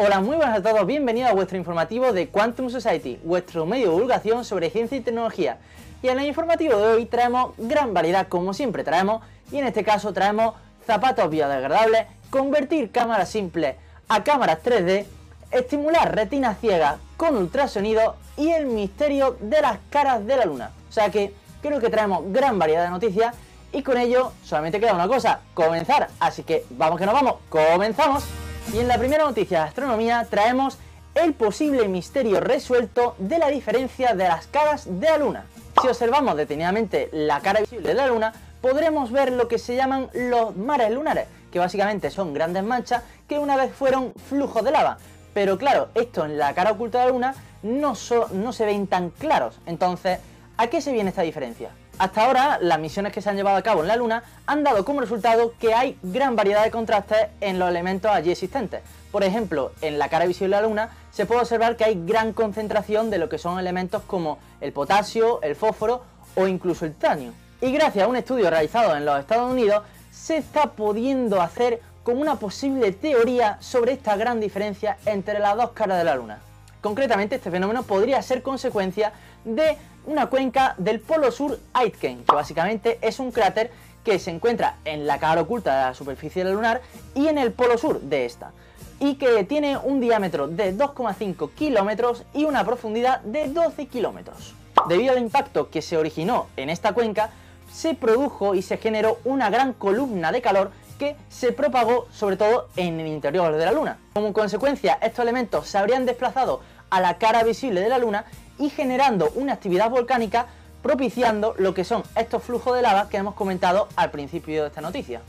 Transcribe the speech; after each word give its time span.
Hola, 0.00 0.20
muy 0.20 0.36
buenas 0.36 0.56
a 0.56 0.62
todos, 0.62 0.86
bienvenidos 0.86 1.28
a 1.28 1.34
vuestro 1.34 1.58
informativo 1.58 2.12
de 2.12 2.28
Quantum 2.28 2.70
Society, 2.70 3.18
vuestro 3.24 3.66
medio 3.66 3.86
de 3.86 3.94
divulgación 3.94 4.44
sobre 4.44 4.70
ciencia 4.70 4.96
y 4.96 5.00
tecnología. 5.00 5.58
Y 6.04 6.06
en 6.06 6.20
el 6.20 6.26
informativo 6.26 6.76
de 6.76 6.86
hoy 6.86 7.06
traemos 7.06 7.50
gran 7.58 7.94
variedad, 7.94 8.28
como 8.28 8.54
siempre 8.54 8.84
traemos, 8.84 9.24
y 9.50 9.58
en 9.58 9.66
este 9.66 9.82
caso 9.82 10.12
traemos 10.12 10.54
zapatos 10.86 11.28
biodegradables, 11.28 12.06
convertir 12.30 12.92
cámaras 12.92 13.28
simples 13.28 13.74
a 14.08 14.22
cámaras 14.22 14.60
3D, 14.62 15.04
estimular 15.50 16.14
retina 16.14 16.54
ciega 16.54 16.98
con 17.16 17.36
ultrasonido 17.36 18.14
y 18.36 18.50
el 18.50 18.66
misterio 18.66 19.36
de 19.40 19.60
las 19.62 19.78
caras 19.90 20.24
de 20.24 20.36
la 20.36 20.44
luna. 20.44 20.70
O 20.88 20.92
sea 20.92 21.10
que 21.10 21.34
creo 21.60 21.80
que 21.80 21.90
traemos 21.90 22.22
gran 22.32 22.56
variedad 22.56 22.84
de 22.84 22.90
noticias 22.90 23.34
y 23.72 23.82
con 23.82 23.98
ello 23.98 24.30
solamente 24.44 24.78
queda 24.78 24.94
una 24.94 25.08
cosa, 25.08 25.40
comenzar. 25.54 26.08
Así 26.20 26.44
que 26.44 26.64
vamos 26.70 27.00
que 27.00 27.04
nos 27.04 27.14
vamos, 27.14 27.34
comenzamos. 27.48 28.37
Y 28.72 28.80
en 28.80 28.88
la 28.88 28.98
primera 28.98 29.24
noticia 29.24 29.60
de 29.60 29.68
astronomía 29.68 30.26
traemos 30.28 30.76
el 31.14 31.32
posible 31.32 31.88
misterio 31.88 32.38
resuelto 32.38 33.14
de 33.18 33.38
la 33.38 33.48
diferencia 33.48 34.14
de 34.14 34.24
las 34.24 34.46
caras 34.46 34.84
de 34.86 35.06
la 35.06 35.18
Luna. 35.18 35.46
Si 35.80 35.88
observamos 35.88 36.36
detenidamente 36.36 37.08
la 37.12 37.40
cara 37.40 37.60
visible 37.60 37.88
de 37.88 37.94
la 37.94 38.06
Luna, 38.08 38.32
podremos 38.60 39.10
ver 39.10 39.32
lo 39.32 39.48
que 39.48 39.58
se 39.58 39.74
llaman 39.74 40.10
los 40.12 40.54
mares 40.54 40.90
lunares, 40.90 41.28
que 41.50 41.58
básicamente 41.58 42.10
son 42.10 42.34
grandes 42.34 42.62
manchas 42.62 43.02
que 43.26 43.38
una 43.38 43.56
vez 43.56 43.72
fueron 43.72 44.12
flujos 44.28 44.62
de 44.62 44.70
lava. 44.70 44.98
Pero 45.32 45.56
claro, 45.56 45.88
esto 45.94 46.26
en 46.26 46.36
la 46.36 46.54
cara 46.54 46.72
oculta 46.72 46.98
de 46.98 47.06
la 47.06 47.10
Luna 47.10 47.34
no, 47.62 47.94
no 48.32 48.52
se 48.52 48.66
ven 48.66 48.86
tan 48.86 49.10
claros. 49.10 49.58
Entonces, 49.64 50.18
¿a 50.58 50.66
qué 50.66 50.82
se 50.82 50.92
viene 50.92 51.08
esta 51.08 51.22
diferencia? 51.22 51.70
Hasta 51.98 52.26
ahora, 52.26 52.58
las 52.60 52.78
misiones 52.78 53.12
que 53.12 53.20
se 53.20 53.28
han 53.28 53.34
llevado 53.34 53.56
a 53.56 53.62
cabo 53.62 53.82
en 53.82 53.88
la 53.88 53.96
Luna 53.96 54.22
han 54.46 54.62
dado 54.62 54.84
como 54.84 55.00
resultado 55.00 55.54
que 55.58 55.74
hay 55.74 55.98
gran 56.04 56.36
variedad 56.36 56.62
de 56.62 56.70
contrastes 56.70 57.26
en 57.40 57.58
los 57.58 57.68
elementos 57.68 58.08
allí 58.08 58.30
existentes. 58.30 58.82
Por 59.10 59.24
ejemplo, 59.24 59.72
en 59.80 59.98
la 59.98 60.08
cara 60.08 60.24
visible 60.24 60.54
de 60.54 60.62
la 60.62 60.68
Luna 60.68 60.90
se 61.10 61.26
puede 61.26 61.40
observar 61.40 61.76
que 61.76 61.84
hay 61.84 62.00
gran 62.06 62.32
concentración 62.32 63.10
de 63.10 63.18
lo 63.18 63.28
que 63.28 63.38
son 63.38 63.58
elementos 63.58 64.02
como 64.06 64.38
el 64.60 64.72
potasio, 64.72 65.42
el 65.42 65.56
fósforo 65.56 66.04
o 66.36 66.46
incluso 66.46 66.84
el 66.84 66.94
titanio. 66.94 67.32
Y 67.60 67.72
gracias 67.72 68.04
a 68.04 68.08
un 68.08 68.14
estudio 68.14 68.48
realizado 68.48 68.94
en 68.94 69.04
los 69.04 69.18
Estados 69.18 69.50
Unidos, 69.50 69.82
se 70.12 70.36
está 70.36 70.70
pudiendo 70.70 71.42
hacer 71.42 71.80
como 72.04 72.20
una 72.20 72.36
posible 72.36 72.92
teoría 72.92 73.56
sobre 73.60 73.90
esta 73.90 74.16
gran 74.16 74.38
diferencia 74.38 74.98
entre 75.04 75.40
las 75.40 75.56
dos 75.56 75.70
caras 75.70 75.98
de 75.98 76.04
la 76.04 76.14
Luna. 76.14 76.38
Concretamente, 76.80 77.34
este 77.34 77.50
fenómeno 77.50 77.82
podría 77.82 78.22
ser 78.22 78.42
consecuencia 78.42 79.12
de 79.44 79.76
una 80.08 80.28
cuenca 80.28 80.74
del 80.78 81.00
polo 81.00 81.30
sur 81.30 81.58
Aitken, 81.74 82.24
que 82.24 82.34
básicamente 82.34 82.98
es 83.02 83.18
un 83.18 83.30
cráter 83.30 83.70
que 84.02 84.18
se 84.18 84.30
encuentra 84.30 84.76
en 84.86 85.06
la 85.06 85.18
cara 85.18 85.42
oculta 85.42 85.76
de 85.76 85.84
la 85.84 85.94
superficie 85.94 86.42
lunar 86.44 86.80
y 87.14 87.28
en 87.28 87.36
el 87.36 87.52
polo 87.52 87.76
sur 87.76 88.00
de 88.00 88.24
esta, 88.24 88.52
y 89.00 89.16
que 89.16 89.44
tiene 89.44 89.76
un 89.76 90.00
diámetro 90.00 90.48
de 90.48 90.74
2,5 90.74 91.50
kilómetros 91.54 92.24
y 92.32 92.44
una 92.44 92.64
profundidad 92.64 93.20
de 93.20 93.48
12 93.48 93.86
kilómetros. 93.86 94.54
Debido 94.88 95.12
al 95.12 95.18
impacto 95.18 95.68
que 95.68 95.82
se 95.82 95.98
originó 95.98 96.46
en 96.56 96.70
esta 96.70 96.94
cuenca, 96.94 97.28
se 97.70 97.92
produjo 97.92 98.54
y 98.54 98.62
se 98.62 98.78
generó 98.78 99.18
una 99.24 99.50
gran 99.50 99.74
columna 99.74 100.32
de 100.32 100.40
calor 100.40 100.70
que 100.98 101.16
se 101.28 101.52
propagó 101.52 102.08
sobre 102.10 102.38
todo 102.38 102.68
en 102.76 102.98
el 102.98 103.06
interior 103.06 103.54
de 103.54 103.64
la 103.64 103.72
Luna. 103.72 103.98
Como 104.14 104.32
consecuencia, 104.32 104.98
estos 105.02 105.22
elementos 105.22 105.68
se 105.68 105.76
habrían 105.76 106.06
desplazado 106.06 106.62
a 106.90 107.00
la 107.00 107.18
cara 107.18 107.42
visible 107.44 107.80
de 107.80 107.88
la 107.88 107.98
Luna 107.98 108.24
y 108.58 108.70
generando 108.70 109.30
una 109.34 109.54
actividad 109.54 109.90
volcánica 109.90 110.46
propiciando 110.82 111.54
lo 111.58 111.74
que 111.74 111.84
son 111.84 112.02
estos 112.16 112.42
flujos 112.42 112.76
de 112.76 112.82
lava 112.82 113.08
que 113.08 113.16
hemos 113.16 113.34
comentado 113.34 113.88
al 113.96 114.10
principio 114.10 114.62
de 114.62 114.68
esta 114.68 114.80
noticia. 114.80 115.20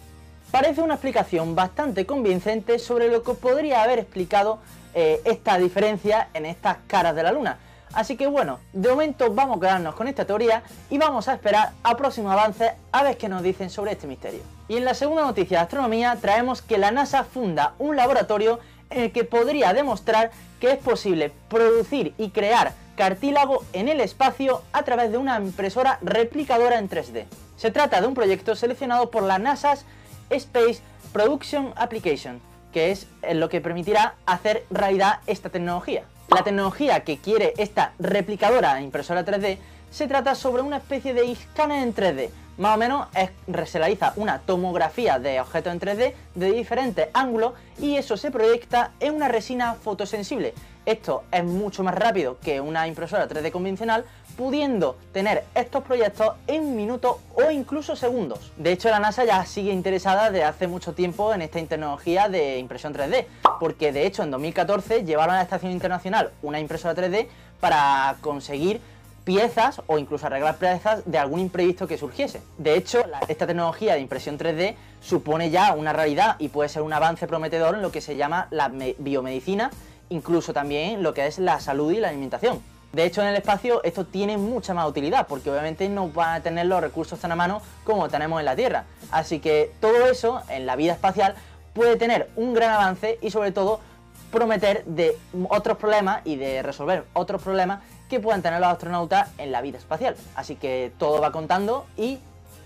Parece 0.51 0.81
una 0.81 0.95
explicación 0.95 1.55
bastante 1.55 2.05
convincente 2.05 2.79
sobre 2.79 3.07
lo 3.09 3.23
que 3.23 3.33
podría 3.33 3.83
haber 3.83 3.99
explicado 3.99 4.59
eh, 4.93 5.21
esta 5.25 5.57
diferencia 5.57 6.29
en 6.33 6.45
estas 6.45 6.77
caras 6.87 7.15
de 7.15 7.23
la 7.23 7.31
Luna. 7.31 7.59
Así 7.93 8.17
que 8.17 8.27
bueno, 8.27 8.59
de 8.73 8.89
momento 8.89 9.33
vamos 9.33 9.57
a 9.57 9.59
quedarnos 9.59 9.95
con 9.95 10.07
esta 10.07 10.25
teoría 10.25 10.61
y 10.89 10.97
vamos 10.97 11.27
a 11.27 11.33
esperar 11.33 11.71
a 11.83 11.97
próximos 11.97 12.31
avances 12.31 12.71
a 12.91 13.03
ver 13.03 13.17
qué 13.17 13.29
nos 13.29 13.41
dicen 13.41 13.69
sobre 13.69 13.93
este 13.93 14.07
misterio. 14.07 14.41
Y 14.67 14.77
en 14.77 14.85
la 14.85 14.93
segunda 14.93 15.23
noticia 15.23 15.57
de 15.57 15.63
astronomía 15.63 16.15
traemos 16.21 16.61
que 16.61 16.77
la 16.77 16.91
NASA 16.91 17.23
funda 17.23 17.73
un 17.79 17.95
laboratorio 17.95 18.59
el 18.89 19.11
que 19.11 19.23
podría 19.23 19.73
demostrar 19.73 20.31
que 20.59 20.71
es 20.71 20.77
posible 20.77 21.31
producir 21.49 22.13
y 22.17 22.29
crear 22.29 22.73
cartílago 22.97 23.63
en 23.73 23.87
el 23.87 24.01
espacio 24.01 24.61
a 24.73 24.83
través 24.83 25.11
de 25.11 25.17
una 25.17 25.39
impresora 25.39 25.99
replicadora 26.01 26.79
en 26.79 26.89
3D. 26.89 27.25
Se 27.55 27.71
trata 27.71 28.01
de 28.01 28.07
un 28.07 28.13
proyecto 28.13 28.55
seleccionado 28.55 29.09
por 29.09 29.23
la 29.23 29.39
NASA's 29.39 29.85
Space 30.29 30.81
Production 31.13 31.73
Application, 31.75 32.41
que 32.73 32.91
es 32.91 33.07
lo 33.33 33.49
que 33.49 33.61
permitirá 33.61 34.15
hacer 34.25 34.65
realidad 34.69 35.19
esta 35.27 35.49
tecnología. 35.49 36.03
La 36.29 36.43
tecnología 36.43 37.03
que 37.03 37.17
quiere 37.17 37.53
esta 37.57 37.93
replicadora 37.99 38.81
impresora 38.81 39.25
3D 39.25 39.57
se 39.91 40.07
trata 40.07 40.35
sobre 40.35 40.61
una 40.61 40.77
especie 40.77 41.13
de 41.13 41.31
escáner 41.31 41.83
en 41.83 41.95
3D. 41.95 42.29
Más 42.57 42.75
o 42.75 42.77
menos 42.77 43.07
se 43.65 43.79
realiza 43.79 44.13
una 44.17 44.39
tomografía 44.39 45.17
de 45.17 45.39
objetos 45.39 45.71
en 45.71 45.79
3D 45.79 46.13
de 46.35 46.51
diferentes 46.51 47.07
ángulos 47.13 47.53
y 47.79 47.95
eso 47.95 48.17
se 48.17 48.31
proyecta 48.31 48.91
en 48.99 49.15
una 49.15 49.29
resina 49.29 49.75
fotosensible, 49.75 50.53
esto 50.89 51.23
es 51.31 51.43
mucho 51.43 51.83
más 51.83 51.93
rápido 51.93 52.39
que 52.39 52.59
una 52.59 52.87
impresora 52.87 53.29
3D 53.29 53.51
convencional, 53.51 54.05
pudiendo 54.35 54.97
tener 55.11 55.43
estos 55.53 55.83
proyectos 55.83 56.33
en 56.47 56.75
minutos 56.75 57.17
o 57.35 57.51
incluso 57.51 57.95
segundos. 57.95 58.51
De 58.57 58.71
hecho, 58.71 58.89
la 58.89 58.99
NASA 58.99 59.23
ya 59.23 59.45
sigue 59.45 59.71
interesada 59.71 60.31
desde 60.31 60.45
hace 60.45 60.67
mucho 60.67 60.93
tiempo 60.93 61.31
en 61.31 61.43
esta 61.43 61.59
tecnología 61.59 62.27
de 62.27 62.57
impresión 62.57 62.95
3D, 62.95 63.27
porque 63.59 63.91
de 63.91 64.07
hecho 64.07 64.23
en 64.23 64.31
2014 64.31 65.03
llevaron 65.03 65.35
a 65.35 65.37
la 65.37 65.43
Estación 65.43 65.73
Internacional 65.73 66.31
una 66.41 66.59
impresora 66.59 66.95
3D 66.95 67.27
para 67.59 68.15
conseguir 68.21 68.81
piezas 69.23 69.81
o 69.87 69.97
incluso 69.97 70.27
arreglar 70.27 70.57
piezas 70.57 71.03
de 71.05 71.17
algún 71.17 71.39
imprevisto 71.39 71.87
que 71.87 71.97
surgiese. 71.97 72.41
De 72.57 72.75
hecho, 72.75 73.03
esta 73.27 73.45
tecnología 73.47 73.93
de 73.93 73.99
impresión 73.99 74.37
3D 74.37 74.75
supone 75.01 75.49
ya 75.49 75.73
una 75.73 75.93
realidad 75.93 76.35
y 76.39 76.49
puede 76.49 76.69
ser 76.69 76.81
un 76.81 76.93
avance 76.93 77.27
prometedor 77.27 77.75
en 77.75 77.81
lo 77.81 77.91
que 77.91 78.01
se 78.01 78.15
llama 78.15 78.47
la 78.51 78.69
biomedicina 78.69 79.71
incluso 80.09 80.53
también 80.53 81.01
lo 81.03 81.13
que 81.13 81.27
es 81.27 81.39
la 81.39 81.59
salud 81.59 81.91
y 81.91 81.99
la 81.99 82.09
alimentación. 82.09 82.61
De 82.91 83.05
hecho, 83.05 83.21
en 83.21 83.27
el 83.27 83.35
espacio 83.35 83.83
esto 83.83 84.05
tiene 84.05 84.37
mucha 84.37 84.73
más 84.73 84.89
utilidad, 84.89 85.27
porque 85.27 85.51
obviamente 85.51 85.87
no 85.89 86.09
van 86.09 86.35
a 86.35 86.43
tener 86.43 86.65
los 86.65 86.81
recursos 86.81 87.19
tan 87.19 87.31
a 87.31 87.35
mano 87.35 87.61
como 87.83 88.09
tenemos 88.09 88.39
en 88.39 88.45
la 88.45 88.55
Tierra. 88.55 88.85
Así 89.11 89.39
que 89.39 89.71
todo 89.79 90.07
eso 90.07 90.41
en 90.49 90.65
la 90.65 90.75
vida 90.75 90.93
espacial 90.93 91.35
puede 91.73 91.97
tener 91.97 92.29
un 92.35 92.53
gran 92.53 92.71
avance 92.71 93.19
y 93.21 93.29
sobre 93.29 93.51
todo 93.51 93.79
prometer 94.31 94.83
de 94.85 95.15
otros 95.49 95.77
problemas 95.77 96.21
y 96.25 96.35
de 96.35 96.63
resolver 96.63 97.05
otros 97.13 97.41
problemas 97.41 97.81
que 98.09 98.19
puedan 98.19 98.41
tener 98.41 98.59
los 98.59 98.69
astronautas 98.69 99.29
en 99.37 99.51
la 99.51 99.61
vida 99.61 99.77
espacial. 99.77 100.15
Así 100.35 100.55
que 100.55 100.91
todo 100.97 101.21
va 101.21 101.31
contando 101.31 101.85
y 101.95 102.19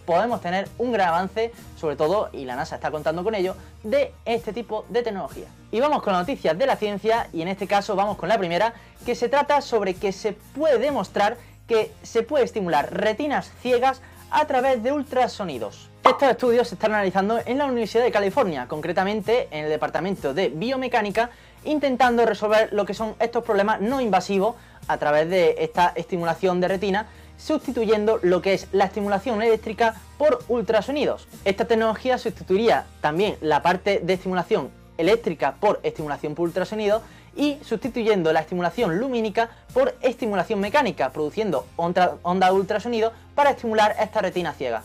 podemos 0.06 0.42
tener 0.42 0.68
un 0.78 0.92
gran 0.92 1.10
avance, 1.10 1.52
sobre 1.78 1.96
todo, 1.96 2.30
y 2.34 2.46
la 2.46 2.56
NASA 2.56 2.76
está 2.76 2.92
contando 2.92 3.24
con 3.24 3.36
ello, 3.36 3.56
de 3.84 4.14
este 4.26 4.54
tipo 4.54 4.86
de 4.90 5.04
tecnología. 5.04 5.48
Y 5.72 5.80
vamos 5.80 6.02
con 6.04 6.14
noticias 6.14 6.58
de 6.58 6.66
la 6.66 6.76
ciencia, 6.76 7.28
y 7.34 7.42
en 7.42 7.48
este 7.48 7.68
caso 7.68 7.96
vamos 7.96 8.18
con 8.18 8.30
la 8.30 8.38
primera, 8.38 8.74
que 9.06 9.16
se 9.16 9.30
trata 9.30 9.62
sobre 9.62 9.96
que 9.96 10.12
se 10.12 10.34
puede 10.34 10.78
demostrar 10.78 11.38
que 11.68 11.92
se 12.04 12.24
puede 12.24 12.44
estimular 12.44 12.94
retinas 12.94 13.52
ciegas 13.62 14.02
a 14.32 14.46
través 14.46 14.84
de 14.84 14.92
ultrasonidos. 14.92 15.90
Estos 16.04 16.30
estudios 16.30 16.68
se 16.68 16.76
están 16.76 16.92
analizando 16.92 17.40
en 17.46 17.58
la 17.58 17.66
Universidad 17.66 18.04
de 18.04 18.12
California, 18.12 18.68
concretamente 18.68 19.48
en 19.52 19.64
el 19.64 19.70
Departamento 19.70 20.34
de 20.34 20.50
Biomecánica, 20.50 21.30
intentando 21.64 22.26
resolver 22.26 22.74
lo 22.74 22.86
que 22.86 22.94
son 22.94 23.16
estos 23.20 23.42
problemas 23.46 23.80
no 23.80 24.02
invasivos 24.02 24.56
a 24.90 24.98
través 24.98 25.30
de 25.30 25.56
esta 25.60 25.94
estimulación 25.96 26.60
de 26.60 26.68
retina 26.68 27.08
sustituyendo 27.38 28.20
lo 28.22 28.42
que 28.42 28.54
es 28.54 28.68
la 28.74 28.84
estimulación 28.84 29.42
eléctrica 29.42 29.96
por 30.18 30.44
ultrasonidos. 30.50 31.26
Esta 31.46 31.64
tecnología 31.66 32.18
sustituiría 32.18 32.86
también 33.00 33.38
la 33.40 33.62
parte 33.62 34.02
de 34.04 34.14
estimulación 34.14 34.72
eléctrica 34.98 35.56
por 35.58 35.80
estimulación 35.84 36.36
por 36.36 36.48
ultrasonido 36.48 37.02
y 37.34 37.60
sustituyendo 37.64 38.34
la 38.34 38.42
estimulación 38.42 39.00
lumínica 39.00 39.52
por 39.74 39.96
estimulación 40.02 40.60
mecánica, 40.60 41.12
produciendo 41.12 41.66
onda, 41.78 42.18
onda 42.24 42.52
ultrasonido 42.52 43.14
para 43.36 43.52
estimular 43.52 43.96
esta 44.02 44.20
retina 44.20 44.52
ciega. 44.52 44.84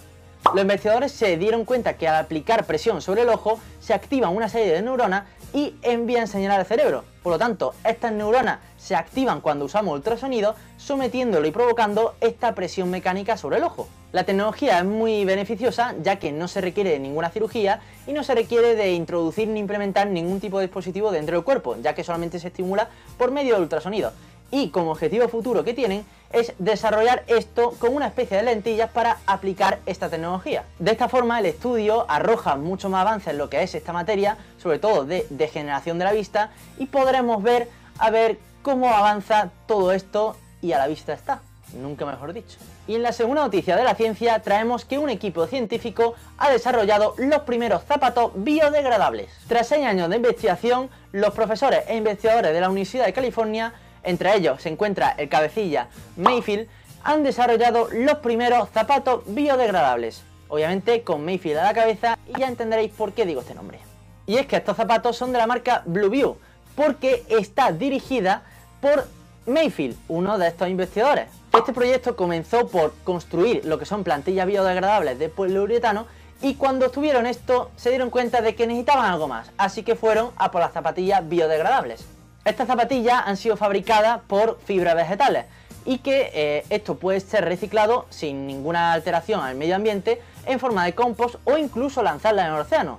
Los 0.55 0.63
investigadores 0.63 1.13
se 1.13 1.37
dieron 1.37 1.65
cuenta 1.65 1.95
que 1.95 2.09
al 2.09 2.17
aplicar 2.17 2.65
presión 2.65 3.03
sobre 3.03 3.23
el 3.23 3.29
ojo 3.29 3.61
se 3.81 3.93
activan 3.93 4.35
una 4.35 4.49
serie 4.49 4.73
de 4.73 4.83
neuronas 4.83 5.25
y 5.53 5.75
envían 5.83 6.27
señal 6.27 6.53
al 6.53 6.67
cerebro. 6.67 7.05
Por 7.23 7.33
lo 7.33 7.39
tanto, 7.39 7.75
estas 7.85 8.13
neuronas 8.13 8.59
se 8.79 8.95
activan 8.95 9.41
cuando 9.41 9.67
usamos 9.67 9.95
ultrasonido, 9.95 10.55
sometiéndolo 10.79 11.47
y 11.47 11.51
provocando 11.51 12.15
esta 12.21 12.55
presión 12.55 12.91
mecánica 12.91 13.37
sobre 13.37 13.59
el 13.59 13.65
ojo. 13.65 13.89
La 14.13 14.25
tecnología 14.25 14.79
es 14.79 14.85
muy 14.85 15.27
beneficiosa 15.27 15.95
ya 16.03 16.17
que 16.17 16.33
no 16.33 16.49
se 16.49 16.63
requiere 16.63 16.91
de 16.91 16.99
ninguna 16.99 17.29
cirugía 17.29 17.81
y 18.07 18.13
no 18.13 18.25
se 18.25 18.35
requiere 18.35 18.75
de 18.75 18.93
introducir 18.93 19.49
ni 19.49 19.61
implementar 19.61 20.07
ningún 20.07 20.41
tipo 20.41 20.59
de 20.59 20.67
dispositivo 20.67 21.11
dentro 21.11 21.37
del 21.37 21.45
cuerpo, 21.45 21.77
ya 21.83 21.95
que 21.95 22.05
solamente 22.05 22.39
se 22.39 22.49
estimula 22.49 22.89
por 23.19 23.31
medio 23.33 23.55
del 23.55 23.65
ultrasonido. 23.65 24.13
Y 24.51 24.71
como 24.71 24.93
objetivo 24.93 25.29
futuro 25.29 25.63
que 25.63 25.75
tienen 25.75 26.07
es 26.33 26.53
desarrollar 26.59 27.25
esto 27.27 27.73
con 27.79 27.95
una 27.95 28.07
especie 28.07 28.37
de 28.37 28.43
lentillas 28.43 28.91
para 28.91 29.19
aplicar 29.27 29.81
esta 29.87 30.09
tecnología. 30.09 30.65
De 30.79 30.93
esta 30.93 31.09
forma 31.09 31.39
el 31.39 31.47
estudio 31.47 32.05
arroja 32.09 32.57
mucho 32.57 32.89
más 32.89 33.03
avance 33.03 33.31
en 33.31 33.39
lo 33.39 33.49
que 33.49 33.63
es 33.63 33.75
esta 33.75 33.93
materia, 33.93 34.37
sobre 34.63 34.79
todo 34.79 35.05
de 35.05 35.27
degeneración 35.31 35.99
de 35.99 36.05
la 36.05 36.13
vista, 36.13 36.51
y 36.79 36.87
podremos 36.87 37.43
ver 37.43 37.69
a 37.99 38.11
ver 38.11 38.39
cómo 38.63 38.91
avanza 38.91 39.51
todo 39.67 39.93
esto 39.93 40.37
y 40.61 40.73
a 40.73 40.79
la 40.79 40.87
vista 40.87 41.13
está 41.13 41.41
nunca 41.75 42.07
mejor 42.07 42.33
dicho. 42.33 42.59
Y 42.87 42.95
en 42.95 43.03
la 43.03 43.13
segunda 43.13 43.43
noticia 43.43 43.77
de 43.77 43.85
la 43.85 43.95
ciencia 43.95 44.41
traemos 44.41 44.85
que 44.85 44.99
un 44.99 45.11
equipo 45.11 45.47
científico 45.47 46.15
ha 46.39 46.51
desarrollado 46.51 47.15
los 47.19 47.41
primeros 47.41 47.83
zapatos 47.85 48.33
biodegradables. 48.35 49.31
Tras 49.47 49.69
seis 49.69 49.85
años 49.85 50.09
de 50.09 50.17
investigación, 50.17 50.89
los 51.13 51.35
profesores 51.35 51.83
e 51.89 51.97
investigadores 51.97 52.53
de 52.53 52.61
la 52.61 52.71
Universidad 52.71 53.07
de 53.07 53.13
California, 53.13 53.75
entre 54.09 54.35
ellos 54.35 54.63
se 54.63 54.71
encuentra 54.71 55.15
el 55.19 55.29
cabecilla 55.29 55.89
Mayfield, 56.17 56.67
han 57.05 57.23
desarrollado 57.23 57.89
los 57.93 58.19
primeros 58.19 58.71
zapatos 58.71 59.23
biodegradables. 59.27 60.23
Obviamente 60.49 61.03
con 61.03 61.25
Mayfield 61.25 61.59
a 61.59 61.65
la 61.65 61.75
cabeza 61.75 62.19
y 62.27 62.41
ya 62.41 62.49
entenderéis 62.49 62.91
por 62.91 63.13
qué 63.13 63.27
digo 63.27 63.43
este 63.43 63.55
nombre. 63.55 63.81
Y 64.27 64.37
es 64.37 64.47
que 64.47 64.57
estos 64.57 64.77
zapatos 64.77 65.17
son 65.17 65.33
de 65.33 65.39
la 65.39 65.47
marca 65.47 65.83
Blueview, 65.85 66.37
porque 66.75 67.25
está 67.29 67.71
dirigida 67.71 68.43
por 68.81 69.07
Mayfield, 69.47 69.97
uno 70.09 70.39
de 70.39 70.49
estos 70.49 70.69
investigadores. 70.69 71.29
Este 71.53 71.73
proyecto 71.75 72.17
comenzó 72.17 72.69
por 72.69 72.95
construir 73.05 73.65
lo 73.67 73.79
que 73.79 73.85
son 73.85 74.05
plantillas 74.05 74.47
biodegradables 74.47 75.19
de 75.19 75.29
poliuretano 75.29 76.07
y 76.41 76.55
cuando 76.55 76.87
estuvieron 76.87 77.27
esto 77.27 77.71
se 77.77 77.91
dieron 77.91 78.09
cuenta 78.09 78.41
de 78.41 78.55
que 78.55 78.67
necesitaban 78.67 79.11
algo 79.11 79.29
más, 79.29 79.51
así 79.59 79.83
que 79.83 79.97
fueron 79.97 80.31
a 80.37 80.51
por 80.51 80.63
las 80.63 80.73
zapatillas 80.73 81.29
biodegradables. 81.29 82.07
Estas 82.45 82.67
zapatillas 82.67 83.23
han 83.27 83.37
sido 83.37 83.57
fabricadas 83.57 84.21
por 84.27 84.59
fibras 84.65 84.95
vegetales 84.95 85.47
y 85.85 85.99
que 85.99 86.31
eh, 86.35 86.65
esto 86.71 86.97
puede 86.97 87.21
ser 87.21 87.45
reciclado 87.45 88.07
sin 88.11 88.47
ninguna 88.47 88.93
alteración 88.93 89.41
al 89.41 89.55
medio 89.55 89.75
ambiente 89.75 90.21
en 90.47 90.61
forma 90.61 90.85
de 90.85 90.95
compost 90.95 91.37
o 91.45 91.57
incluso 91.57 92.03
lanzarla 92.03 92.47
en 92.47 92.55
el 92.55 92.61
océano. 92.61 92.99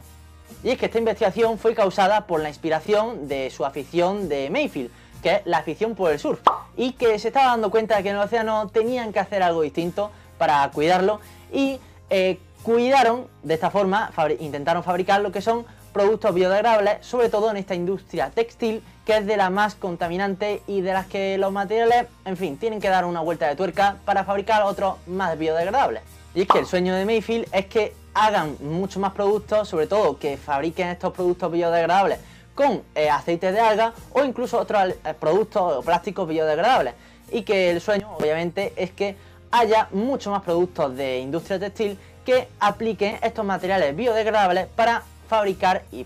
Y 0.64 0.72
es 0.72 0.78
que 0.78 0.88
esta 0.88 0.98
investigación 0.98 1.58
fue 1.58 1.76
causada 1.76 2.26
por 2.28 2.42
la 2.42 2.50
inspiración 2.50 3.28
de 3.28 3.50
su 3.50 3.66
afición 3.66 4.28
de 4.28 4.50
Mayfield, 4.50 4.92
que 5.22 5.36
es 5.36 5.42
la 5.46 5.60
afición 5.60 5.96
por 5.96 6.12
el 6.12 6.20
surf, 6.20 6.40
y 6.76 6.94
que 6.94 7.20
se 7.20 7.30
estaba 7.30 7.48
dando 7.48 7.72
cuenta 7.72 7.98
de 7.98 8.04
que 8.04 8.10
en 8.10 8.16
el 8.16 8.22
océano 8.22 8.68
tenían 8.70 9.14
que 9.14 9.20
hacer 9.20 9.44
algo 9.44 9.62
distinto 9.62 10.12
para 10.38 10.70
cuidarlo 10.72 11.20
y 11.52 11.80
eh, 12.10 12.40
cuidaron 12.64 13.28
de 13.44 13.54
esta 13.54 13.70
forma, 13.70 14.12
intentaron 14.40 14.84
fabricar 14.84 15.22
lo 15.22 15.32
que 15.32 15.42
son 15.42 15.66
productos 15.94 16.34
biodegradables, 16.34 17.06
sobre 17.06 17.30
todo 17.30 17.52
en 17.52 17.58
esta 17.58 17.76
industria 17.76 18.30
textil, 18.30 18.84
que 19.06 19.18
es 19.18 19.26
de 19.26 19.38
la 19.38 19.50
más 19.50 19.76
contaminante 19.76 20.62
y 20.68 20.82
de 20.82 20.94
las 20.94 21.08
que 21.08 21.38
los 21.38 21.52
materiales, 21.52 22.08
en 22.26 22.38
fin, 22.38 22.58
tienen 22.58 22.80
que 22.80 22.90
dar 22.90 23.06
una 23.06 23.22
vuelta 23.22 23.48
de 23.48 23.56
tuerca 23.56 23.98
para 24.06 24.24
fabricar 24.24 24.64
otros 24.64 24.96
más 25.08 25.38
biodegradables. 25.38 26.04
Y 26.36 26.42
es 26.42 26.48
que 26.48 26.60
el 26.60 26.66
sueño 26.66 26.96
de 26.96 27.06
Mayfield 27.06 27.48
es 27.52 27.66
que 27.66 27.94
hagan 28.14 28.56
mucho 28.60 29.00
más 29.00 29.14
productos, 29.14 29.68
sobre 29.68 29.88
todo 29.88 30.18
que 30.18 30.38
fabriquen 30.38 30.90
estos 30.90 31.14
productos 31.14 31.52
biodegradables 31.52 32.20
con 32.56 32.84
eh, 32.94 33.10
aceite 33.10 33.52
de 33.52 33.60
alga 33.60 33.94
o 34.12 34.24
incluso 34.24 34.60
otros 34.60 34.90
eh, 34.90 35.14
productos 35.20 35.78
o 35.78 35.82
plásticos 35.82 36.28
biodegradables. 36.28 36.94
Y 37.32 37.44
que 37.44 37.72
el 37.72 37.82
sueño, 37.82 38.16
obviamente, 38.18 38.74
es 38.76 38.92
que 38.92 39.16
haya 39.52 39.88
mucho 39.92 40.32
más 40.32 40.44
productos 40.44 40.96
de 40.96 41.20
industria 41.20 41.60
textil 41.60 41.98
que 42.26 42.48
apliquen 42.60 43.18
estos 43.24 43.46
materiales 43.46 43.96
biodegradables 43.96 44.68
para 44.68 45.04
fabricar 45.30 45.84
y, 45.92 46.06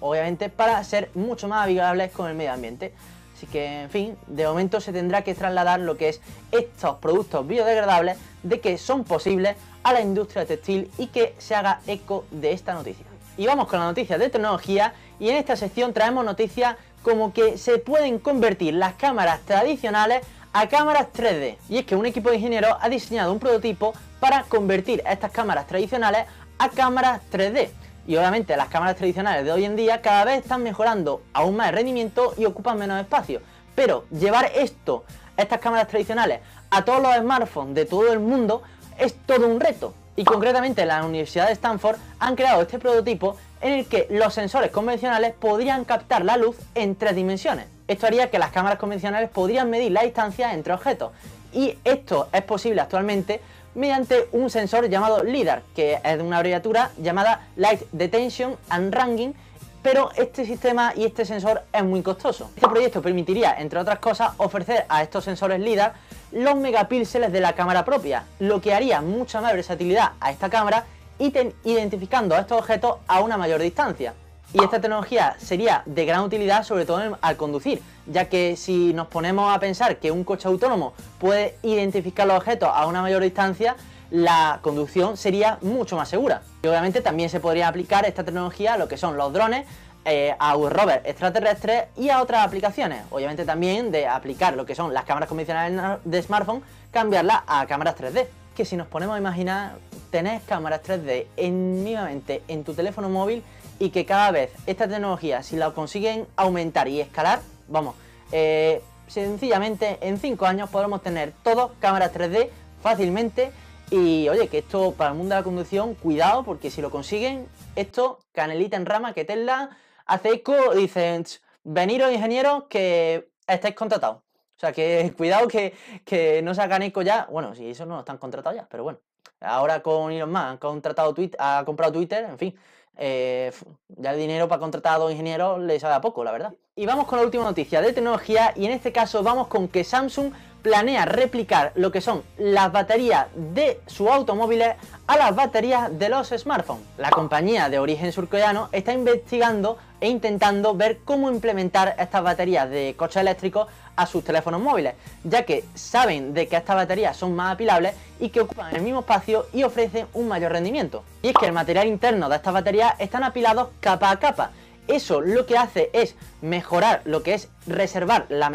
obviamente 0.00 0.50
para 0.50 0.82
ser 0.84 1.08
mucho 1.14 1.48
más 1.48 1.64
amigables 1.64 2.10
con 2.10 2.28
el 2.28 2.34
medio 2.34 2.52
ambiente. 2.52 2.92
Así 3.34 3.46
que, 3.46 3.82
en 3.82 3.90
fin, 3.90 4.16
de 4.26 4.46
momento 4.46 4.80
se 4.80 4.92
tendrá 4.92 5.22
que 5.22 5.34
trasladar 5.34 5.80
lo 5.80 5.96
que 5.96 6.08
es 6.08 6.20
estos 6.52 6.96
productos 6.96 7.46
biodegradables 7.46 8.16
de 8.42 8.60
que 8.60 8.78
son 8.78 9.04
posibles 9.04 9.56
a 9.82 9.92
la 9.92 10.00
industria 10.00 10.46
textil 10.46 10.90
y 10.98 11.08
que 11.08 11.34
se 11.38 11.54
haga 11.54 11.80
eco 11.86 12.24
de 12.30 12.52
esta 12.52 12.74
noticia. 12.74 13.04
Y 13.36 13.46
vamos 13.46 13.68
con 13.68 13.78
la 13.78 13.84
noticia 13.84 14.18
de 14.18 14.30
tecnología 14.30 14.94
y 15.20 15.28
en 15.28 15.36
esta 15.36 15.54
sección 15.54 15.92
traemos 15.92 16.24
noticias 16.24 16.76
como 17.02 17.32
que 17.32 17.58
se 17.58 17.78
pueden 17.78 18.18
convertir 18.18 18.74
las 18.74 18.94
cámaras 18.94 19.40
tradicionales 19.42 20.22
a 20.54 20.68
cámaras 20.68 21.08
3D. 21.14 21.56
Y 21.68 21.78
es 21.78 21.84
que 21.84 21.94
un 21.94 22.06
equipo 22.06 22.30
de 22.30 22.36
ingenieros 22.36 22.74
ha 22.80 22.88
diseñado 22.88 23.32
un 23.32 23.38
prototipo 23.38 23.92
para 24.18 24.44
convertir 24.44 25.02
estas 25.06 25.30
cámaras 25.30 25.66
tradicionales 25.66 26.26
a 26.58 26.70
cámaras 26.70 27.20
3D. 27.30 27.68
Y 28.06 28.16
obviamente 28.16 28.56
las 28.56 28.68
cámaras 28.68 28.96
tradicionales 28.96 29.44
de 29.44 29.52
hoy 29.52 29.64
en 29.64 29.76
día 29.76 30.00
cada 30.00 30.24
vez 30.24 30.42
están 30.42 30.62
mejorando 30.62 31.22
aún 31.32 31.56
más 31.56 31.68
el 31.68 31.74
rendimiento 31.74 32.34
y 32.36 32.44
ocupan 32.44 32.78
menos 32.78 33.00
espacio. 33.00 33.40
Pero 33.74 34.04
llevar 34.10 34.50
esto, 34.54 35.04
estas 35.36 35.60
cámaras 35.60 35.88
tradicionales, 35.88 36.40
a 36.70 36.84
todos 36.84 37.02
los 37.02 37.14
smartphones 37.16 37.74
de 37.74 37.84
todo 37.84 38.12
el 38.12 38.20
mundo 38.20 38.62
es 38.98 39.14
todo 39.26 39.46
un 39.46 39.60
reto 39.60 39.94
y 40.16 40.24
concretamente 40.24 40.86
la 40.86 41.04
Universidad 41.04 41.46
de 41.46 41.52
Stanford 41.52 41.96
han 42.18 42.36
creado 42.36 42.62
este 42.62 42.78
prototipo 42.78 43.36
en 43.60 43.72
el 43.74 43.86
que 43.86 44.06
los 44.10 44.32
sensores 44.32 44.70
convencionales 44.70 45.34
podrían 45.34 45.84
captar 45.84 46.24
la 46.24 46.36
luz 46.36 46.56
en 46.74 46.96
tres 46.96 47.14
dimensiones. 47.14 47.66
Esto 47.88 48.06
haría 48.06 48.30
que 48.30 48.38
las 48.38 48.50
cámaras 48.50 48.78
convencionales 48.78 49.28
podrían 49.30 49.68
medir 49.68 49.92
la 49.92 50.02
distancia 50.02 50.54
entre 50.54 50.72
objetos 50.72 51.12
y 51.52 51.78
esto 51.84 52.28
es 52.32 52.42
posible 52.42 52.80
actualmente 52.80 53.40
mediante 53.76 54.28
un 54.32 54.50
sensor 54.50 54.88
llamado 54.88 55.22
LIDAR, 55.22 55.62
que 55.74 56.00
es 56.02 56.20
una 56.20 56.38
abreviatura 56.38 56.90
llamada 56.96 57.46
Light 57.56 57.82
Detention 57.92 58.56
and 58.70 58.92
Ranging, 58.92 59.34
pero 59.82 60.10
este 60.16 60.44
sistema 60.44 60.92
y 60.96 61.04
este 61.04 61.24
sensor 61.24 61.62
es 61.72 61.84
muy 61.84 62.02
costoso. 62.02 62.50
Este 62.56 62.66
proyecto 62.66 63.00
permitiría, 63.00 63.54
entre 63.60 63.78
otras 63.78 64.00
cosas, 64.00 64.32
ofrecer 64.38 64.84
a 64.88 65.02
estos 65.02 65.22
sensores 65.22 65.60
LIDAR 65.60 65.92
los 66.32 66.56
megapíxeles 66.56 67.30
de 67.30 67.40
la 67.40 67.52
cámara 67.52 67.84
propia, 67.84 68.24
lo 68.40 68.60
que 68.60 68.74
haría 68.74 69.00
mucha 69.00 69.40
más 69.40 69.52
versatilidad 69.52 70.12
a 70.18 70.32
esta 70.32 70.50
cámara 70.50 70.86
identificando 71.18 72.34
a 72.34 72.40
estos 72.40 72.58
objetos 72.58 72.96
a 73.06 73.20
una 73.20 73.36
mayor 73.36 73.60
distancia. 73.60 74.14
Y 74.54 74.62
esta 74.62 74.80
tecnología 74.80 75.36
sería 75.38 75.82
de 75.86 76.04
gran 76.04 76.22
utilidad 76.22 76.62
sobre 76.62 76.86
todo 76.86 77.18
al 77.20 77.36
conducir, 77.36 77.82
ya 78.06 78.28
que 78.28 78.56
si 78.56 78.94
nos 78.94 79.08
ponemos 79.08 79.54
a 79.54 79.58
pensar 79.58 79.98
que 79.98 80.10
un 80.10 80.24
coche 80.24 80.48
autónomo 80.48 80.94
puede 81.18 81.56
identificar 81.62 82.26
los 82.26 82.36
objetos 82.36 82.70
a 82.72 82.86
una 82.86 83.02
mayor 83.02 83.22
distancia, 83.22 83.76
la 84.10 84.60
conducción 84.62 85.16
sería 85.16 85.58
mucho 85.62 85.96
más 85.96 86.08
segura. 86.08 86.42
Y 86.62 86.68
obviamente 86.68 87.00
también 87.00 87.28
se 87.28 87.40
podría 87.40 87.66
aplicar 87.68 88.06
esta 88.06 88.24
tecnología 88.24 88.74
a 88.74 88.78
lo 88.78 88.86
que 88.86 88.96
son 88.96 89.16
los 89.16 89.32
drones, 89.32 89.66
eh, 90.04 90.36
a 90.38 90.54
rovers 90.54 91.04
extraterrestres 91.04 91.86
y 91.96 92.10
a 92.10 92.22
otras 92.22 92.46
aplicaciones. 92.46 93.02
Obviamente 93.10 93.44
también 93.44 93.90
de 93.90 94.06
aplicar 94.06 94.54
lo 94.54 94.64
que 94.64 94.76
son 94.76 94.94
las 94.94 95.04
cámaras 95.04 95.28
convencionales 95.28 95.98
de 96.04 96.22
smartphone, 96.22 96.62
cambiarlas 96.92 97.42
a 97.48 97.66
cámaras 97.66 97.96
3D. 97.96 98.26
Que 98.54 98.64
si 98.64 98.76
nos 98.76 98.86
ponemos 98.86 99.16
a 99.16 99.18
imaginar, 99.18 99.72
tener 100.12 100.40
cámaras 100.42 100.82
3D 100.84 101.26
en, 101.36 102.22
en 102.46 102.64
tu 102.64 102.72
teléfono 102.72 103.08
móvil 103.08 103.42
y 103.78 103.90
que 103.90 104.04
cada 104.06 104.30
vez 104.30 104.52
esta 104.66 104.88
tecnología, 104.88 105.42
si 105.42 105.56
la 105.56 105.72
consiguen 105.72 106.26
aumentar 106.36 106.88
y 106.88 107.00
escalar, 107.00 107.40
vamos, 107.68 107.94
eh, 108.32 108.82
sencillamente 109.06 109.98
en 110.00 110.18
5 110.18 110.46
años 110.46 110.70
podremos 110.70 111.02
tener 111.02 111.32
todas 111.42 111.70
cámaras 111.80 112.12
3D 112.12 112.48
fácilmente 112.82 113.52
y 113.90 114.28
oye, 114.28 114.48
que 114.48 114.58
esto 114.58 114.92
para 114.92 115.10
el 115.10 115.16
mundo 115.16 115.34
de 115.34 115.40
la 115.40 115.44
conducción, 115.44 115.94
cuidado, 115.94 116.42
porque 116.42 116.70
si 116.70 116.82
lo 116.82 116.90
consiguen, 116.90 117.46
esto, 117.76 118.18
canelita 118.32 118.76
en 118.76 118.86
rama, 118.86 119.12
que 119.12 119.24
Tesla 119.24 119.76
hace 120.06 120.30
eco, 120.30 120.74
dicen, 120.74 121.24
veniros 121.62 122.12
ingenieros 122.12 122.64
que 122.68 123.30
estáis 123.46 123.74
contratados. 123.74 124.18
O 124.18 124.58
sea, 124.58 124.72
que 124.72 125.12
cuidado 125.16 125.46
que, 125.46 125.74
que 126.04 126.42
no 126.42 126.50
hagan 126.52 126.82
eco 126.82 127.02
ya. 127.02 127.28
Bueno, 127.30 127.54
si 127.54 127.70
eso 127.70 127.86
no 127.86 128.00
están 128.00 128.18
contratados 128.18 128.56
ya, 128.56 128.66
pero 128.68 128.82
bueno. 128.82 128.98
Ahora 129.40 129.82
con 129.82 130.10
Elon 130.12 130.30
Musk 130.30 130.44
han 130.44 130.56
contratado 130.56 131.12
Twitter, 131.12 131.38
ha 131.40 131.62
comprado 131.66 131.92
Twitter, 131.92 132.24
en 132.24 132.38
fin. 132.38 132.58
Eh, 132.98 133.52
ya 133.88 134.12
el 134.12 134.18
dinero 134.18 134.48
para 134.48 134.60
contratar 134.60 134.94
a 134.94 134.98
dos 134.98 135.10
ingenieros 135.10 135.60
les 135.60 135.82
sabe 135.82 135.94
a 135.94 136.00
poco, 136.00 136.24
la 136.24 136.32
verdad. 136.32 136.54
Y 136.74 136.86
vamos 136.86 137.06
con 137.06 137.18
la 137.18 137.24
última 137.24 137.44
noticia 137.44 137.80
de 137.80 137.92
tecnología 137.92 138.52
y 138.56 138.66
en 138.66 138.72
este 138.72 138.92
caso 138.92 139.22
vamos 139.22 139.48
con 139.48 139.68
que 139.68 139.84
Samsung 139.84 140.32
planea 140.62 141.04
replicar 141.04 141.72
lo 141.76 141.92
que 141.92 142.00
son 142.00 142.22
las 142.38 142.72
baterías 142.72 143.28
de 143.34 143.80
sus 143.86 144.08
automóviles 144.08 144.74
a 145.06 145.16
las 145.16 145.34
baterías 145.34 145.96
de 145.96 146.08
los 146.08 146.28
smartphones. 146.28 146.84
La 146.98 147.10
compañía 147.10 147.68
de 147.68 147.78
origen 147.78 148.12
surcoreano 148.12 148.68
está 148.72 148.92
investigando 148.92 149.78
e 150.00 150.08
intentando 150.08 150.74
ver 150.74 150.98
cómo 151.04 151.30
implementar 151.30 151.94
estas 151.98 152.22
baterías 152.22 152.68
de 152.68 152.94
coches 152.96 153.16
eléctricos 153.16 153.68
a 153.96 154.06
sus 154.06 154.22
teléfonos 154.22 154.60
móviles, 154.60 154.94
ya 155.24 155.44
que 155.44 155.64
saben 155.74 156.34
de 156.34 156.48
que 156.48 156.56
estas 156.56 156.76
baterías 156.76 157.16
son 157.16 157.34
más 157.34 157.54
apilables 157.54 157.94
y 158.20 158.28
que 158.28 158.40
ocupan 158.40 158.74
el 158.76 158.82
mismo 158.82 159.00
espacio 159.00 159.46
y 159.52 159.62
ofrecen 159.62 160.06
un 160.12 160.28
mayor 160.28 160.52
rendimiento. 160.52 161.02
Y 161.22 161.28
es 161.28 161.34
que 161.34 161.46
el 161.46 161.52
material 161.52 161.86
interno 161.86 162.28
de 162.28 162.36
estas 162.36 162.52
baterías 162.52 162.94
están 162.98 163.24
apilados 163.24 163.68
capa 163.80 164.10
a 164.10 164.18
capa, 164.18 164.50
eso 164.88 165.20
lo 165.20 165.46
que 165.46 165.58
hace 165.58 165.90
es 165.92 166.14
mejorar 166.42 167.02
lo 167.04 167.22
que 167.22 167.34
es 167.34 167.48
reservar 167.66 168.26
la, 168.28 168.46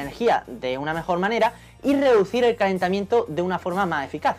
energía 0.00 0.44
de 0.48 0.78
una 0.78 0.94
mejor 0.94 1.18
manera 1.18 1.52
y 1.82 1.94
reducir 1.94 2.44
el 2.44 2.56
calentamiento 2.56 3.24
de 3.28 3.42
una 3.42 3.58
forma 3.58 3.86
más 3.86 4.04
eficaz. 4.04 4.36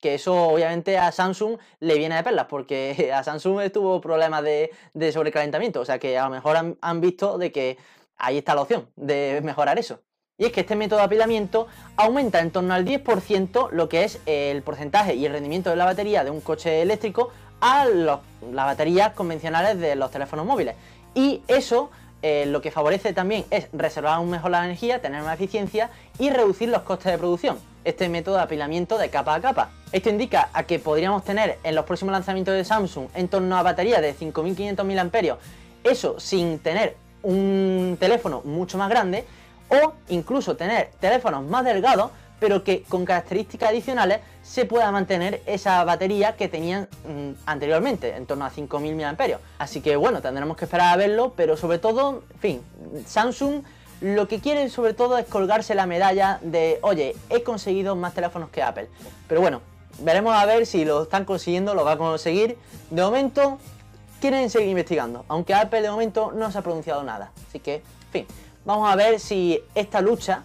Que 0.00 0.14
eso 0.14 0.48
obviamente 0.48 0.96
a 0.98 1.10
Samsung 1.10 1.58
le 1.80 1.98
viene 1.98 2.16
de 2.16 2.22
perlas, 2.22 2.46
porque 2.46 3.10
a 3.14 3.22
Samsung 3.22 3.70
tuvo 3.72 4.00
problemas 4.00 4.42
de, 4.42 4.70
sobrecalentamiento, 5.12 5.80
o 5.80 5.84
sea 5.84 5.98
que 5.98 6.18
a 6.18 6.24
lo 6.24 6.30
mejor 6.30 6.76
han, 6.80 7.00
visto 7.00 7.38
de 7.38 7.52
que 7.52 7.78
ahí 8.16 8.38
está 8.38 8.54
la 8.54 8.62
opción 8.62 8.88
de 8.96 9.40
mejorar 9.42 9.78
eso. 9.78 10.00
Y 10.40 10.44
es 10.44 10.52
que 10.52 10.60
este 10.60 10.76
método 10.76 11.00
de 11.00 11.06
apilamiento 11.06 11.66
aumenta 11.96 12.38
en 12.38 12.52
torno 12.52 12.72
al 12.72 12.84
10% 12.84 13.70
lo 13.72 13.88
que 13.88 14.04
es 14.04 14.20
el 14.26 14.62
porcentaje 14.62 15.14
y 15.14 15.26
el 15.26 15.32
rendimiento 15.32 15.70
de 15.70 15.76
la 15.76 15.84
batería 15.84 16.22
de 16.22 16.30
un 16.30 16.40
coche 16.40 16.80
eléctrico 16.80 17.32
a 17.60 17.86
las 17.86 18.20
baterías 18.52 19.14
convencionales 19.14 19.80
de 19.80 19.96
los 19.96 20.12
teléfonos 20.12 20.46
móviles. 20.46 20.76
Y 21.14 21.42
eso 21.48 21.90
eh, 22.20 22.46
lo 22.46 22.60
que 22.60 22.70
favorece 22.70 23.12
también 23.12 23.44
es 23.50 23.68
reservar 23.72 24.14
aún 24.14 24.30
mejor 24.30 24.50
la 24.50 24.64
energía, 24.64 25.00
tener 25.00 25.22
más 25.22 25.34
eficiencia 25.34 25.90
y 26.18 26.30
reducir 26.30 26.68
los 26.68 26.82
costes 26.82 27.12
de 27.12 27.18
producción. 27.18 27.58
Este 27.88 28.10
método 28.10 28.36
de 28.36 28.42
apilamiento 28.42 28.98
de 28.98 29.08
capa 29.08 29.34
a 29.34 29.40
capa. 29.40 29.70
Esto 29.92 30.10
indica 30.10 30.50
a 30.52 30.64
que 30.64 30.78
podríamos 30.78 31.24
tener 31.24 31.58
en 31.64 31.74
los 31.74 31.86
próximos 31.86 32.12
lanzamientos 32.12 32.54
de 32.54 32.62
Samsung 32.62 33.06
en 33.14 33.28
torno 33.28 33.56
a 33.56 33.62
baterías 33.62 34.02
de 34.02 34.12
5500 34.12 34.84
mAh, 34.84 35.38
eso 35.84 36.20
sin 36.20 36.58
tener 36.58 36.96
un 37.22 37.96
teléfono 37.98 38.42
mucho 38.44 38.76
más 38.76 38.90
grande 38.90 39.24
o 39.70 39.94
incluso 40.10 40.54
tener 40.54 40.90
teléfonos 41.00 41.46
más 41.46 41.64
delgados 41.64 42.10
pero 42.38 42.62
que 42.62 42.82
con 42.82 43.06
características 43.06 43.70
adicionales 43.70 44.20
se 44.42 44.66
pueda 44.66 44.92
mantener 44.92 45.42
esa 45.46 45.82
batería 45.84 46.36
que 46.36 46.46
tenían 46.46 46.88
mm, 47.08 47.40
anteriormente, 47.46 48.14
en 48.14 48.26
torno 48.26 48.44
a 48.44 48.50
5.000 48.50 49.16
mAh. 49.16 49.38
Así 49.58 49.80
que 49.80 49.96
bueno, 49.96 50.20
tendremos 50.20 50.58
que 50.58 50.66
esperar 50.66 50.92
a 50.92 50.96
verlo, 50.96 51.32
pero 51.34 51.56
sobre 51.56 51.78
todo, 51.78 52.22
en 52.34 52.38
fin, 52.38 52.62
Samsung 53.06 53.62
lo 54.00 54.28
que 54.28 54.40
quiere 54.40 54.68
sobre 54.68 54.94
todo 54.94 55.18
es 55.18 55.26
colgarse 55.26 55.74
la 55.74 55.86
medalla 55.86 56.38
de, 56.42 56.78
oye, 56.82 57.16
he 57.30 57.42
conseguido 57.42 57.96
más 57.96 58.14
teléfonos 58.14 58.50
que 58.50 58.62
Apple. 58.62 58.88
Pero 59.26 59.40
bueno, 59.40 59.60
veremos 60.00 60.34
a 60.34 60.46
ver 60.46 60.66
si 60.66 60.84
lo 60.84 61.02
están 61.02 61.24
consiguiendo, 61.24 61.74
lo 61.74 61.84
va 61.84 61.92
a 61.92 61.98
conseguir. 61.98 62.56
De 62.90 63.02
momento, 63.02 63.58
quieren 64.20 64.50
seguir 64.50 64.68
investigando, 64.68 65.24
aunque 65.28 65.54
Apple 65.54 65.82
de 65.82 65.90
momento 65.90 66.32
no 66.32 66.50
se 66.52 66.58
ha 66.58 66.62
pronunciado 66.62 67.02
nada. 67.02 67.32
Así 67.48 67.58
que, 67.58 67.76
en 67.76 68.12
fin, 68.12 68.26
vamos 68.64 68.90
a 68.90 68.94
ver 68.94 69.18
si 69.18 69.60
esta 69.74 70.00
lucha 70.00 70.44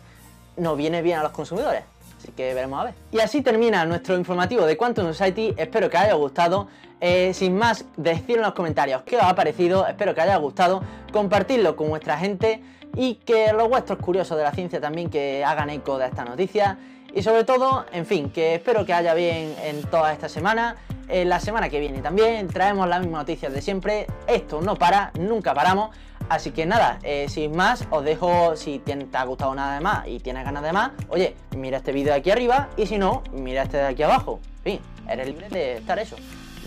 nos 0.57 0.77
viene 0.77 1.01
bien 1.01 1.19
a 1.19 1.24
los 1.24 1.31
consumidores. 1.31 1.83
Así 2.17 2.31
que 2.31 2.53
veremos 2.53 2.79
a 2.79 2.86
ver. 2.86 2.93
Y 3.12 3.19
así 3.19 3.41
termina 3.41 3.86
nuestro 3.86 4.15
informativo 4.15 4.65
de 4.65 4.77
Quantum 4.77 5.07
Society. 5.07 5.53
Espero 5.57 5.89
que 5.89 5.98
haya 5.98 6.13
gustado. 6.13 6.67
Eh, 7.01 7.33
sin 7.33 7.57
más, 7.57 7.83
decir 7.98 8.38
en 8.38 8.43
los 8.43 8.53
comentarios 8.53 9.01
qué 9.03 9.17
os 9.17 9.24
ha 9.24 9.36
parecido. 9.36 9.86
Espero 9.86 10.15
que 10.15 10.22
haya 10.22 10.38
gustado. 10.38 10.81
Compartirlo 11.12 11.75
con 11.75 11.89
vuestra 11.89 12.17
gente 12.17 12.63
y 12.95 13.15
que 13.15 13.53
los 13.53 13.69
vuestros 13.69 14.00
curiosos 14.00 14.38
de 14.38 14.43
la 14.43 14.51
ciencia 14.51 14.79
también 14.79 15.09
que 15.09 15.43
hagan 15.43 15.69
eco 15.69 15.97
de 15.97 16.07
esta 16.07 16.23
noticia. 16.25 16.77
Y 17.13 17.21
sobre 17.21 17.43
todo, 17.43 17.85
en 17.91 18.05
fin, 18.05 18.29
que 18.29 18.55
espero 18.55 18.85
que 18.85 18.93
haya 18.93 19.13
bien 19.13 19.55
en 19.63 19.83
toda 19.83 20.12
esta 20.12 20.29
semana. 20.29 20.75
En 21.07 21.29
la 21.29 21.39
semana 21.39 21.69
que 21.69 21.79
viene 21.79 22.01
también 22.01 22.47
traemos 22.47 22.88
las 22.88 23.01
mismas 23.01 23.21
noticias 23.21 23.53
de 23.53 23.62
siempre. 23.62 24.07
Esto 24.27 24.62
no 24.62 24.75
para, 24.75 25.12
nunca 25.19 25.53
paramos. 25.53 25.95
Así 26.29 26.51
que 26.51 26.65
nada, 26.65 27.00
eh, 27.03 27.27
sin 27.29 27.55
más, 27.55 27.85
os 27.91 28.03
dejo, 28.03 28.55
si 28.55 28.79
te, 28.79 28.97
ha 29.13 29.23
gustado 29.25 29.53
nada 29.53 29.75
de 29.75 29.81
más 29.81 30.07
y 30.07 30.19
tienes 30.19 30.45
ganas 30.45 30.63
de 30.63 30.71
más, 30.71 30.91
oye, 31.09 31.35
mira 31.55 31.77
este 31.77 31.91
vídeo 31.91 32.13
de 32.13 32.19
aquí 32.19 32.31
arriba 32.31 32.69
y 32.77 32.85
si 32.85 32.97
no, 32.97 33.23
mira 33.33 33.63
este 33.63 33.77
de 33.77 33.88
aquí 33.88 34.03
abajo. 34.03 34.39
En 34.63 34.63
fin, 34.63 34.79
eres 35.09 35.27
libre 35.27 35.50
de 35.50 35.77
estar 35.77 36.00
eso. 36.00 36.15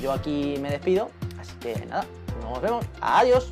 Yo 0.02 0.12
aquí 0.12 0.56
me 0.60 0.70
despido, 0.70 1.10
así 1.40 1.56
que 1.58 1.74
nada, 1.86 2.04
nos 2.42 2.60
vemos. 2.60 2.84
Adiós. 3.00 3.44